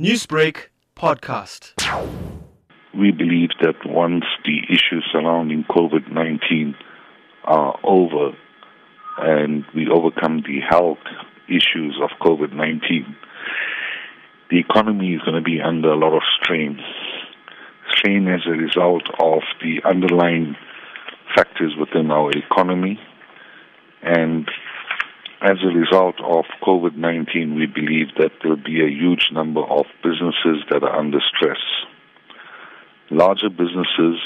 [0.00, 1.70] Newsbreak podcast.
[2.98, 6.74] We believe that once the issues surrounding COVID 19
[7.44, 8.36] are over
[9.18, 10.98] and we overcome the health
[11.46, 13.16] issues of COVID 19,
[14.50, 16.80] the economy is going to be under a lot of strain.
[17.92, 20.56] Strain as a result of the underlying
[21.36, 22.98] factors within our economy.
[24.02, 24.50] And
[25.44, 29.84] as a result of COVID 19, we believe that there'll be a huge number of
[30.02, 31.60] businesses that are under stress.
[33.10, 34.18] Larger businesses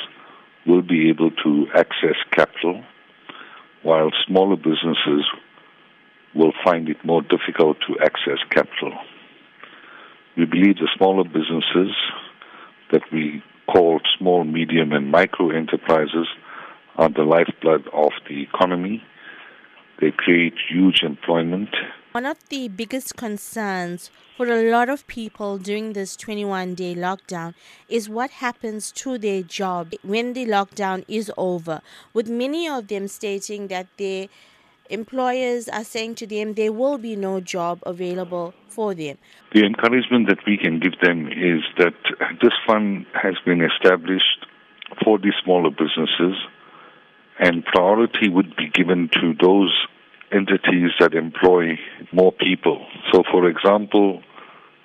[0.65, 2.85] will be able to access capital,
[3.83, 5.27] while smaller businesses
[6.37, 8.93] will find it more difficult to access capital.
[10.37, 11.97] We believe the smaller businesses
[12.93, 16.29] that we call small, medium, and micro enterprises
[16.97, 19.03] are the lifeblood of the economy.
[20.01, 21.70] They create huge employment.
[22.12, 27.55] One of the biggest concerns for a lot of people during this 21 day lockdown
[27.89, 31.81] is what happens to their job when the lockdown is over,
[32.14, 34.28] with many of them stating that their
[34.89, 39.19] employers are saying to them there will be no job available for them.
[39.53, 41.95] The encouragement that we can give them is that
[42.41, 44.47] this fund has been established
[45.05, 46.36] for the smaller businesses
[47.39, 49.86] and priority would be given to those
[50.33, 51.78] entities that employ
[52.12, 52.86] more people.
[53.12, 54.22] So, for example,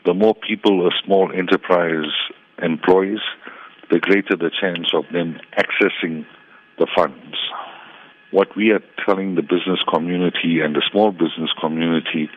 [0.05, 2.11] the more people a small enterprise
[2.61, 3.19] employs,
[3.89, 6.25] the greater the chance of them accessing
[6.77, 7.35] the funds.
[8.31, 12.29] What we are telling the business community and the small business community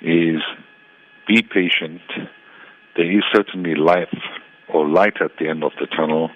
[0.00, 0.42] is
[1.28, 2.00] be patient.
[2.96, 4.14] There is certainly life
[4.72, 6.30] or light at the end of the tunnel.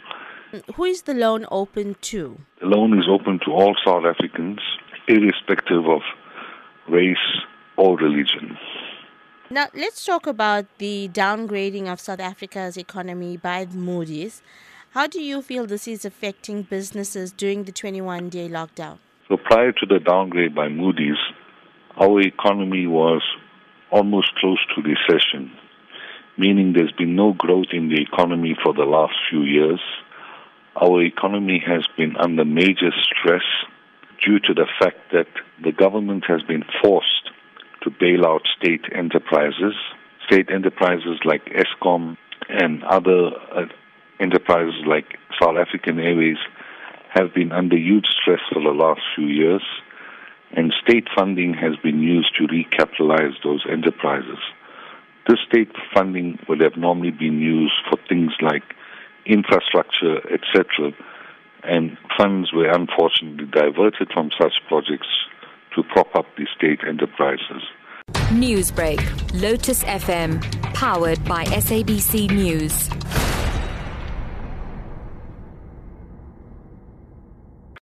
[0.74, 2.40] Who is the loan open to?
[2.70, 4.60] Loan is open to all South Africans,
[5.08, 6.02] irrespective of
[6.88, 7.16] race
[7.76, 8.56] or religion.
[9.50, 14.40] Now, let's talk about the downgrading of South Africa's economy by Moody's.
[14.92, 18.98] How do you feel this is affecting businesses during the 21 day lockdown?
[19.26, 21.18] So, prior to the downgrade by Moody's,
[22.00, 23.22] our economy was
[23.90, 25.50] almost close to recession,
[26.38, 29.80] meaning there's been no growth in the economy for the last few years.
[30.76, 33.42] Our economy has been under major stress
[34.24, 35.26] due to the fact that
[35.62, 37.30] the government has been forced
[37.82, 39.74] to bail out state enterprises.
[40.26, 42.16] State enterprises like Eskom
[42.48, 43.66] and other uh,
[44.20, 46.38] enterprises like South African Airways
[47.08, 49.62] have been under huge stress for the last few years,
[50.52, 54.38] and state funding has been used to recapitalize those enterprises.
[55.26, 58.62] This state funding would have normally been used for things like
[59.26, 60.92] infrastructure, etc.,
[61.62, 65.08] and funds were unfortunately diverted from such projects
[65.74, 67.62] to prop up the state enterprises.
[68.30, 69.00] Newsbreak,
[69.40, 70.40] Lotus FM,
[70.74, 72.88] powered by SABC News.